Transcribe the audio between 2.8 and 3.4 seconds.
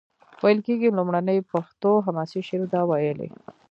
ویلی.